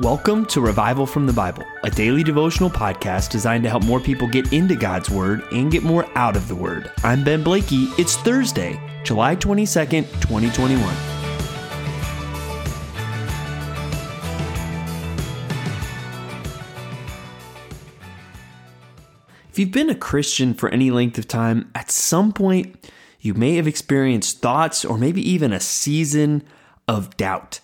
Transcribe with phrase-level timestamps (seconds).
[0.00, 4.26] Welcome to Revival from the Bible, a daily devotional podcast designed to help more people
[4.26, 6.90] get into God's Word and get more out of the Word.
[7.04, 7.88] I'm Ben Blakey.
[7.98, 10.96] It's Thursday, July 22nd, 2021.
[19.50, 22.90] If you've been a Christian for any length of time, at some point
[23.20, 26.44] you may have experienced thoughts or maybe even a season
[26.88, 27.60] of doubt.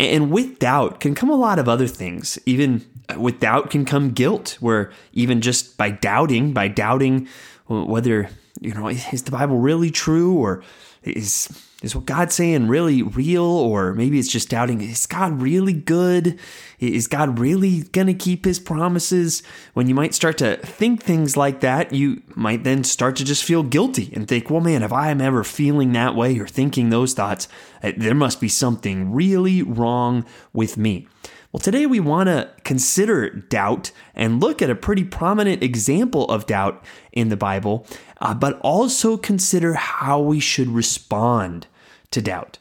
[0.00, 2.38] And with doubt can come a lot of other things.
[2.46, 7.28] Even uh, with doubt can come guilt, where even just by doubting, by doubting
[7.66, 10.62] whether, you know, is the Bible really true or
[11.02, 11.48] is
[11.82, 13.42] is what God saying really real?
[13.42, 16.38] Or maybe it's just doubting, is God really good?
[16.78, 19.42] Is God really going to keep his promises?
[19.74, 23.44] When you might start to think things like that, you might then start to just
[23.44, 26.90] feel guilty and think, well, man, if I am ever feeling that way or thinking
[26.90, 27.48] those thoughts,
[27.82, 31.06] eh, there must be something really wrong with me.
[31.52, 36.46] Well, today we want to consider doubt and look at a pretty prominent example of
[36.46, 37.88] doubt in the Bible,
[38.20, 41.66] uh, but also consider how we should respond
[42.10, 42.58] to doubt.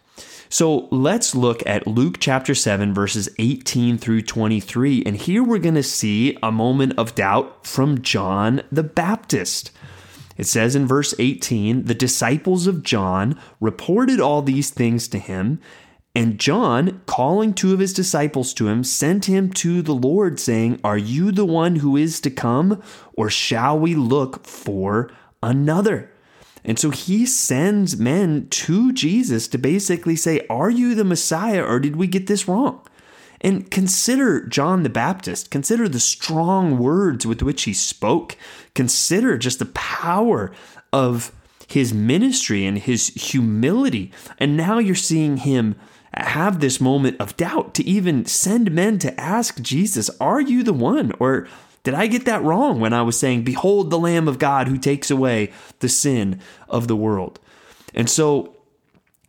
[0.50, 5.04] So let's look at Luke chapter 7, verses 18 through 23.
[5.06, 9.72] And here we're going to see a moment of doubt from John the Baptist.
[10.38, 15.60] It says in verse 18 the disciples of John reported all these things to him.
[16.16, 20.80] And John, calling two of his disciples to him, sent him to the Lord, saying,
[20.84, 22.82] Are you the one who is to come,
[23.14, 25.12] or shall we look for
[25.44, 26.12] another?
[26.64, 31.80] And so he sends men to Jesus to basically say, Are you the Messiah or
[31.80, 32.82] did we get this wrong?
[33.42, 35.50] And consider John the Baptist.
[35.50, 38.36] Consider the strong words with which he spoke.
[38.74, 40.52] Consider just the power
[40.92, 41.32] of
[41.68, 44.12] his ministry and his humility.
[44.38, 45.76] And now you're seeing him
[46.14, 50.74] have this moment of doubt to even send men to ask Jesus, Are you the
[50.74, 51.14] one?
[51.20, 51.48] Or
[51.90, 54.78] did I get that wrong when I was saying, Behold the Lamb of God who
[54.78, 57.40] takes away the sin of the world?
[57.94, 58.56] And so,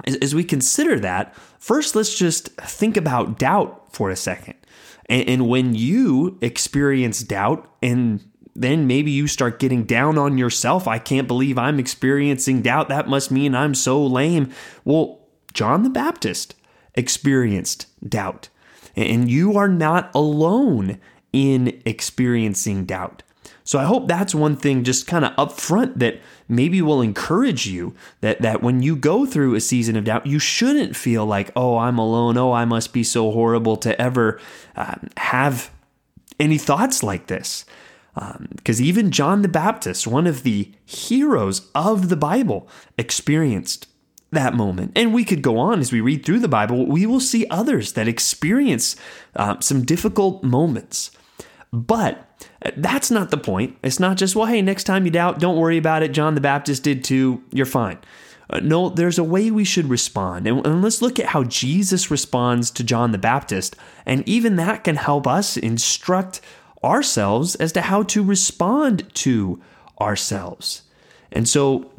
[0.06, 4.54] as we consider that, first let's just think about doubt for a second.
[5.08, 8.22] And when you experience doubt, and
[8.54, 12.88] then maybe you start getting down on yourself, I can't believe I'm experiencing doubt.
[12.88, 14.52] That must mean I'm so lame.
[14.84, 15.20] Well,
[15.52, 16.54] John the Baptist
[16.94, 18.50] experienced doubt.
[18.94, 21.00] And you are not alone
[21.32, 23.22] in experiencing doubt.
[23.64, 27.94] So I hope that's one thing just kind of upfront that maybe will encourage you
[28.20, 31.76] that that when you go through a season of doubt, you shouldn't feel like, oh,
[31.78, 32.36] I'm alone.
[32.36, 34.40] Oh, I must be so horrible to ever
[34.76, 35.70] um, have
[36.40, 37.64] any thoughts like this.
[38.14, 42.68] Because um, even John the Baptist, one of the heroes of the Bible,
[42.98, 43.86] experienced
[44.32, 44.92] that moment.
[44.96, 47.92] And we could go on as we read through the Bible, we will see others
[47.92, 48.96] that experience
[49.36, 51.12] uh, some difficult moments.
[51.72, 52.26] But
[52.76, 53.76] that's not the point.
[53.82, 56.12] It's not just, well, hey, next time you doubt, don't worry about it.
[56.12, 57.42] John the Baptist did too.
[57.52, 57.98] You're fine.
[58.48, 60.46] Uh, no, there's a way we should respond.
[60.46, 63.76] And, and let's look at how Jesus responds to John the Baptist.
[64.04, 66.40] And even that can help us instruct
[66.82, 69.62] ourselves as to how to respond to
[70.00, 70.82] ourselves.
[71.30, 71.92] And so,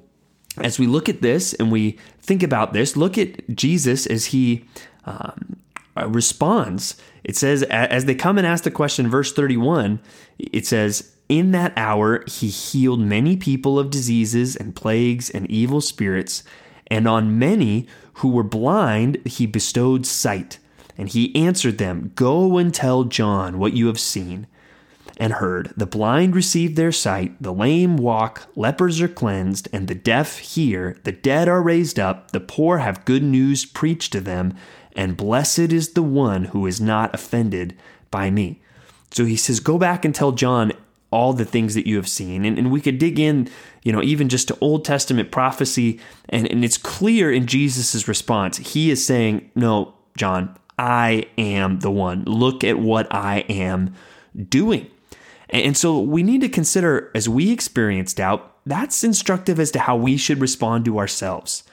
[0.57, 4.65] as we look at this and we think about this, look at Jesus as he
[5.05, 5.60] um,
[5.97, 6.95] Uh, responds.
[7.23, 9.99] It says, as they come and ask the question, verse 31,
[10.39, 15.81] it says, In that hour he healed many people of diseases and plagues and evil
[15.81, 16.43] spirits,
[16.87, 20.59] and on many who were blind he bestowed sight.
[20.97, 24.47] And he answered them, Go and tell John what you have seen
[25.21, 25.71] and heard.
[25.77, 30.97] The blind receive their sight, the lame walk, lepers are cleansed, and the deaf hear,
[31.03, 34.55] the dead are raised up, the poor have good news preached to them,
[34.95, 37.77] and blessed is the one who is not offended
[38.09, 38.61] by me.
[39.11, 40.73] So he says, Go back and tell John
[41.11, 42.43] all the things that you have seen.
[42.43, 43.47] And, and we could dig in,
[43.83, 45.99] you know, even just to Old Testament prophecy,
[46.29, 48.57] and, and it's clear in Jesus' response.
[48.57, 52.23] He is saying, No, John, I am the one.
[52.23, 53.93] Look at what I am
[54.49, 54.89] doing.
[55.51, 59.95] And so we need to consider as we experience doubt, that's instructive as to how
[59.95, 61.63] we should respond to ourselves.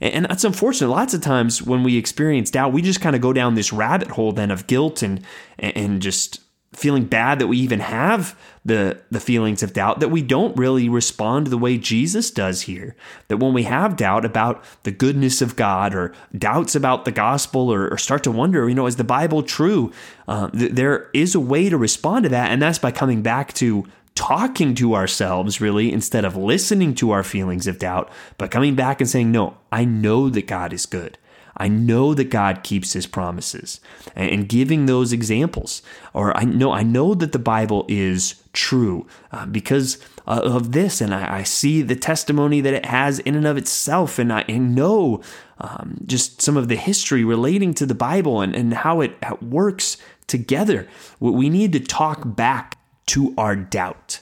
[0.00, 0.88] And that's unfortunate.
[0.88, 4.08] Lots of times when we experience doubt, we just kind of go down this rabbit
[4.08, 5.22] hole then of guilt and
[5.58, 6.40] and just
[6.72, 10.88] feeling bad that we even have the the feelings of doubt that we don't really
[10.88, 12.94] respond the way Jesus does here
[13.28, 17.72] that when we have doubt about the goodness of God or doubts about the gospel
[17.72, 19.92] or, or start to wonder you know is the Bible true
[20.28, 23.54] uh, th- there is a way to respond to that and that's by coming back
[23.54, 23.86] to
[24.16, 29.00] talking to ourselves really instead of listening to our feelings of doubt, but coming back
[29.00, 31.18] and saying, No, I know that God is good.
[31.56, 33.80] I know that God keeps his promises
[34.14, 35.82] and giving those examples.
[36.12, 41.00] Or I know, I know that the Bible is true uh, because uh, of this.
[41.00, 44.18] And I, I, see the testimony that it has in and of itself.
[44.18, 45.22] And I, I know
[45.58, 49.96] um, just some of the history relating to the Bible and, and how it works
[50.26, 50.88] together.
[51.20, 52.76] We need to talk back
[53.06, 54.20] to our doubt.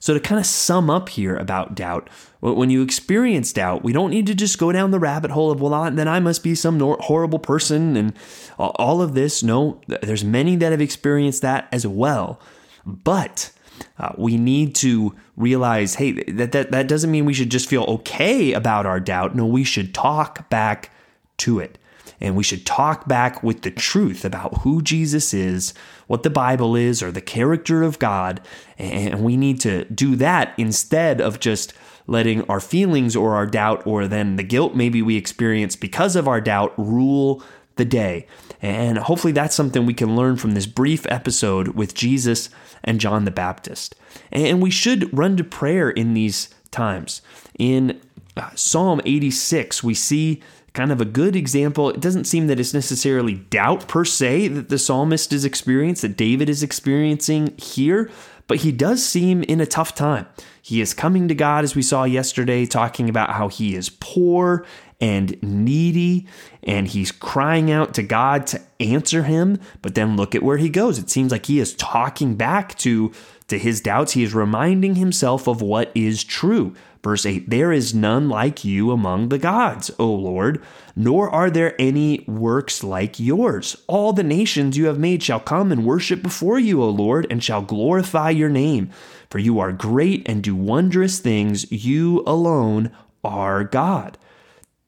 [0.00, 2.08] So, to kind of sum up here about doubt,
[2.40, 5.60] when you experience doubt, we don't need to just go down the rabbit hole of,
[5.60, 8.12] well, then I must be some horrible person and
[8.58, 9.42] all of this.
[9.42, 12.40] No, there's many that have experienced that as well.
[12.84, 13.50] But
[13.98, 17.84] uh, we need to realize hey, that, that, that doesn't mean we should just feel
[17.84, 19.34] okay about our doubt.
[19.34, 20.90] No, we should talk back
[21.38, 21.78] to it.
[22.20, 25.74] And we should talk back with the truth about who Jesus is,
[26.06, 28.40] what the Bible is, or the character of God.
[28.78, 31.72] And we need to do that instead of just
[32.06, 36.28] letting our feelings or our doubt or then the guilt maybe we experience because of
[36.28, 37.42] our doubt rule
[37.76, 38.26] the day.
[38.62, 42.48] And hopefully that's something we can learn from this brief episode with Jesus
[42.82, 43.94] and John the Baptist.
[44.32, 47.22] And we should run to prayer in these times.
[47.58, 48.00] In
[48.36, 50.42] uh, Psalm 86, we see
[50.76, 51.90] kind of a good example.
[51.90, 56.16] It doesn't seem that it's necessarily doubt per se that the psalmist is experiencing, that
[56.16, 58.10] David is experiencing here,
[58.46, 60.26] but he does seem in a tough time.
[60.60, 64.66] He is coming to God, as we saw yesterday, talking about how he is poor
[65.00, 66.26] and needy,
[66.62, 69.58] and he's crying out to God to answer him.
[69.80, 70.98] But then look at where he goes.
[70.98, 73.12] It seems like he is talking back to,
[73.48, 74.12] to his doubts.
[74.12, 76.74] He is reminding himself of what is true.
[77.06, 80.60] Verse 8 There is none like you among the gods, O Lord,
[80.96, 83.76] nor are there any works like yours.
[83.86, 87.44] All the nations you have made shall come and worship before you, O Lord, and
[87.44, 88.90] shall glorify your name.
[89.30, 91.70] For you are great and do wondrous things.
[91.70, 92.90] You alone
[93.22, 94.18] are God.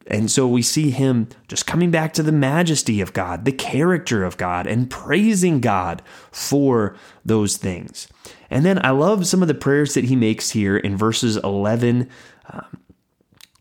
[0.08, 4.24] And so we see him just coming back to the majesty of God, the character
[4.24, 6.02] of God, and praising God
[6.32, 8.08] for those things.
[8.50, 12.08] And then I love some of the prayers that he makes here in verses 11
[12.50, 12.78] um,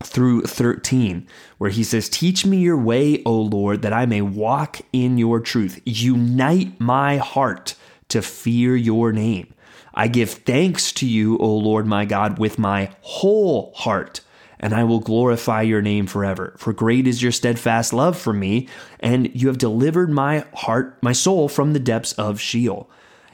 [0.02, 1.28] through 13,
[1.58, 5.40] where he says, Teach me your way, O Lord, that I may walk in your
[5.40, 5.82] truth.
[5.84, 7.74] Unite my heart
[8.08, 9.52] to fear your name.
[9.92, 14.20] I give thanks to you, O Lord my God, with my whole heart,
[14.60, 16.54] and I will glorify your name forever.
[16.56, 18.68] For great is your steadfast love for me,
[19.00, 22.90] and you have delivered my heart, my soul from the depths of Sheol.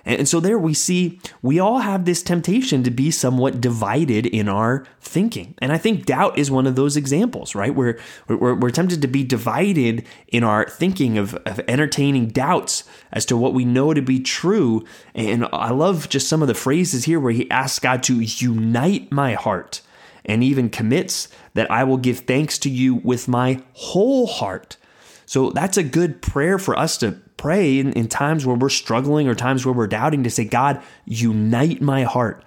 [0.06, 4.48] And so there we see we all have this temptation to be somewhat divided in
[4.48, 5.54] our thinking.
[5.58, 7.74] And I think doubt is one of those examples, right?
[7.74, 7.98] Where
[8.28, 13.36] we're, we're tempted to be divided in our thinking of, of entertaining doubts as to
[13.36, 14.84] what we know to be true.
[15.14, 19.10] And I love just some of the phrases here where he asks God to unite
[19.10, 19.80] my heart
[20.24, 24.76] and even commits that I will give thanks to you with my whole heart.
[25.26, 29.28] So that's a good prayer for us to pray in, in, times where we're struggling
[29.28, 32.44] or times where we're doubting to say, God, unite my heart.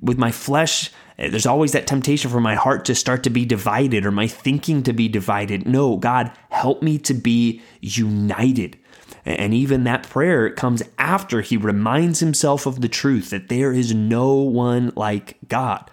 [0.00, 3.44] With my flesh, uh, there's always that temptation for my heart to start to be
[3.44, 5.66] divided or my thinking to be divided.
[5.66, 8.78] No, God, help me to be united.
[9.24, 13.94] And even that prayer comes after he reminds himself of the truth that there is
[13.94, 15.90] no one like God.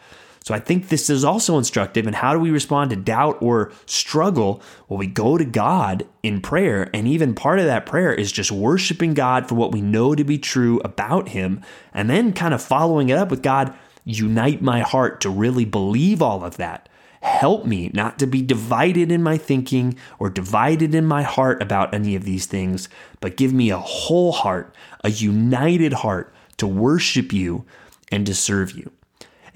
[0.47, 2.07] So I think this is also instructive.
[2.07, 4.61] And how do we respond to doubt or struggle?
[4.87, 6.89] Well, we go to God in prayer.
[6.93, 10.23] And even part of that prayer is just worshiping God for what we know to
[10.23, 11.61] be true about Him.
[11.93, 16.21] And then kind of following it up with God, unite my heart to really believe
[16.21, 16.87] all of that.
[17.19, 21.93] Help me not to be divided in my thinking or divided in my heart about
[21.93, 22.87] any of these things,
[23.19, 27.65] but give me a whole heart, a united heart to worship you
[28.13, 28.89] and to serve you.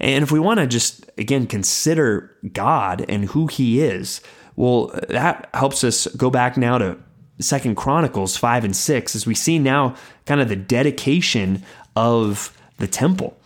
[0.02, 4.20] And if we want to just, again, consider God and who he is,
[4.56, 6.98] well, that helps us go back now to
[7.38, 9.94] Second Chronicles 5 and 6 as we see now
[10.26, 11.62] kind of the dedication
[11.94, 13.38] of the temple.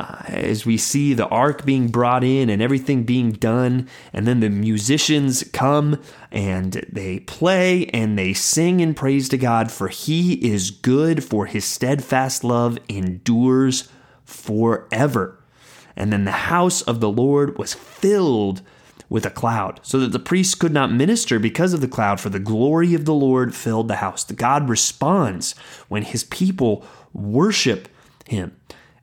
[0.00, 4.40] Uh, as we see the ark being brought in and everything being done, and then
[4.40, 6.00] the musicians come
[6.30, 11.44] and they play and they sing in praise to God, for he is good, for
[11.44, 13.88] his steadfast love endures
[14.24, 15.41] forever.
[15.96, 18.62] And then the house of the Lord was filled
[19.08, 22.30] with a cloud, so that the priests could not minister because of the cloud, for
[22.30, 24.24] the glory of the Lord filled the house.
[24.24, 25.54] God responds
[25.88, 26.82] when his people
[27.12, 27.88] worship
[28.26, 28.56] him.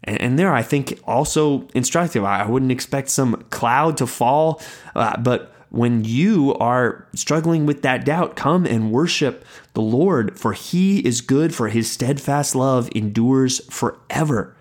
[0.03, 2.24] And, there, I think, also instructive.
[2.24, 4.62] I wouldn't expect some cloud to fall,
[4.96, 10.53] uh, but when you are struggling with that doubt, come and worship the Lord, for
[10.53, 14.55] he is good, for his steadfast love endures forever.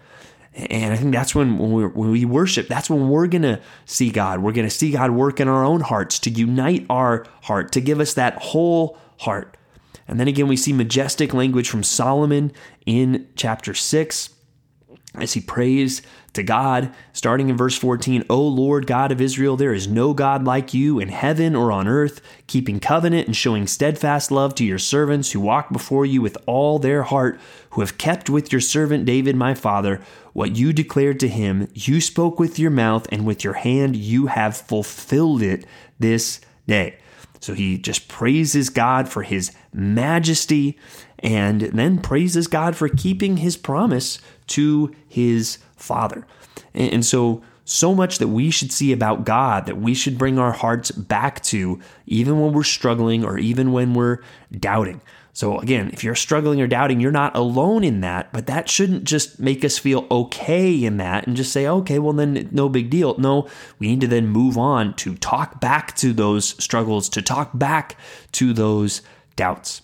[0.55, 4.11] And I think that's when when, when we worship, that's when we're going to see
[4.11, 4.41] God.
[4.41, 7.81] We're going to see God work in our own hearts to unite our heart, to
[7.81, 9.57] give us that whole heart.
[10.09, 12.53] And then again, we see majestic language from Solomon
[12.87, 14.31] in chapter 6
[15.15, 16.03] as he prays
[16.39, 20.45] to God, starting in verse 14, O Lord God of Israel, there is no God
[20.45, 24.79] like you in heaven or on earth, keeping covenant and showing steadfast love to your
[24.79, 27.39] servants who walk before you with all their heart,
[27.71, 30.01] who have kept with your servant David my father
[30.33, 31.69] what you declared to him.
[31.75, 35.67] You spoke with your mouth, and with your hand you have fulfilled it
[35.99, 36.99] this day.
[37.41, 40.79] So he just praises God for his majesty
[41.21, 46.27] and then praises God for keeping his promise to his Father.
[46.75, 50.53] And so, so much that we should see about God that we should bring our
[50.53, 54.19] hearts back to, even when we're struggling or even when we're
[54.53, 55.01] doubting.
[55.39, 59.05] So, again, if you're struggling or doubting, you're not alone in that, but that shouldn't
[59.05, 62.91] just make us feel okay in that and just say, okay, well, then no big
[62.91, 63.17] deal.
[63.19, 63.49] No,
[63.79, 67.97] we need to then move on to talk back to those struggles, to talk back
[68.33, 69.01] to those
[69.37, 69.83] doubts.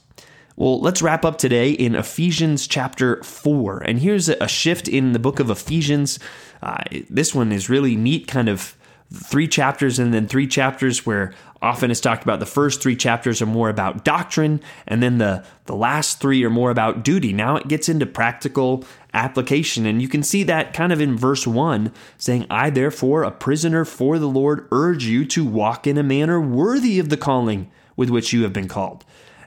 [0.56, 3.78] Well, let's wrap up today in Ephesians chapter 4.
[3.78, 6.20] And here's a shift in the book of Ephesians.
[6.62, 8.76] Uh, this one is really neat, kind of
[9.12, 13.42] three chapters and then three chapters where often it's talked about the first three chapters
[13.42, 17.32] are more about doctrine and then the, the last three are more about duty.
[17.32, 19.86] Now it gets into practical application.
[19.86, 23.84] And you can see that kind of in verse 1 saying, I therefore, a prisoner
[23.84, 28.08] for the Lord, urge you to walk in a manner worthy of the calling with
[28.08, 29.04] which you have been called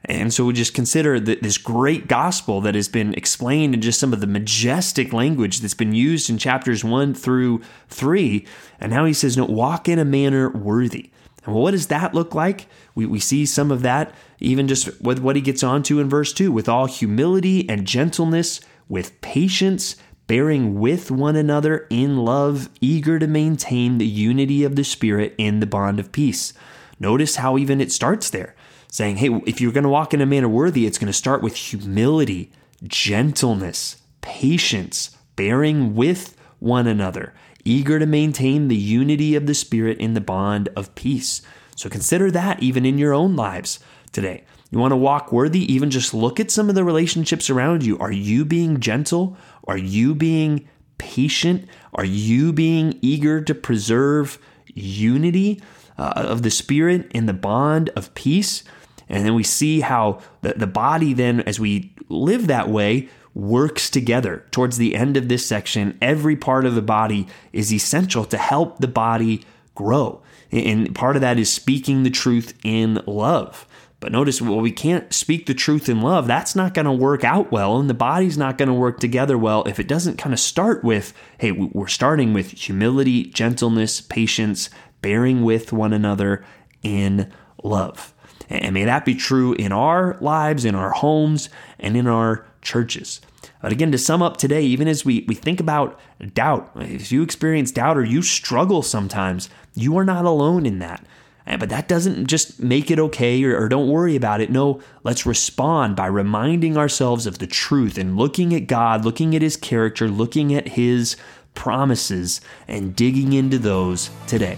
[0.08, 4.00] and so we just consider that this great gospel that has been explained in just
[4.00, 8.48] some of the majestic language that's been used in chapters one through three.
[8.80, 11.10] And now he says, no, walk in a manner worthy.
[11.46, 12.68] And what does that look like?
[12.96, 16.32] We, we see some of that even just with what he gets onto in verse
[16.32, 19.98] 2 with all humility and gentleness, with patience,
[20.28, 25.60] bearing with one another in love, eager to maintain the unity of the Spirit in
[25.60, 26.54] the bond of peace.
[27.00, 28.56] Notice how even it starts there
[28.98, 31.44] saying, hey, if you're going to walk in a manner worthy, it's going to start
[31.44, 32.52] with humility,
[32.88, 37.32] gentleness, patience, bearing with one another,
[37.64, 41.44] eager to maintain the unity of the Spirit in the bond of peace.
[41.76, 43.80] So consider that even in your own lives
[44.12, 44.46] today.
[44.72, 48.00] You want to walk worthy, even just look at some of the relationships around you.
[48.00, 49.38] Are you being gentle?
[49.68, 51.70] Are you being patient?
[51.94, 54.40] Are you being eager to preserve
[54.74, 55.62] unity
[56.00, 58.64] uh, of the Spirit in the bond of peace?
[59.10, 63.90] And then we see how the, the body, then, as we live that way, works
[63.90, 64.46] together.
[64.52, 68.80] Towards the end of this section, every part of the body is essential to help
[68.80, 69.46] the body
[69.76, 70.22] grow.
[70.52, 73.68] And part of that is speaking the truth in love.
[74.00, 76.28] But notice, well, we can't speak the truth in love.
[76.28, 79.38] That's not going to work out well, and the body's not going to work together
[79.38, 84.70] well if it doesn't kind of start with hey, we're starting with humility, gentleness, patience,
[85.02, 86.46] bearing with one another
[86.84, 87.32] in
[87.64, 88.14] love.
[88.50, 91.50] And may that be true in our lives, in our homes,
[91.80, 93.22] and in our churches.
[93.62, 96.00] But again, to sum up today, even as we, we think about
[96.34, 101.06] doubt, if you experience doubt or you struggle sometimes, you are not alone in that.
[101.46, 104.50] But that doesn't just make it okay or, or, don't worry about it.
[104.50, 109.42] No, let's respond by reminding ourselves of the truth and looking at God, looking at
[109.42, 111.16] His character, looking at His
[111.54, 114.58] promises, and digging into those today.